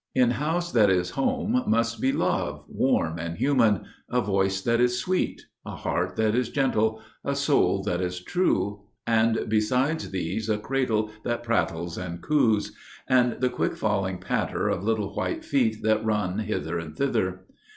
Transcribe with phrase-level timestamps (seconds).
[0.15, 4.97] In house that is home must be love, warm and human, A voice that is
[4.97, 10.57] sweet, a heart that is gentle, A soul that is true, and beside these a
[10.57, 12.71] cradle That prattles and coos;
[13.07, 17.41] and the quick falling patter Of little white feet that run hither and thither.